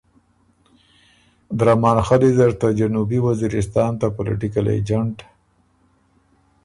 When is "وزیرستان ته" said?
3.27-4.07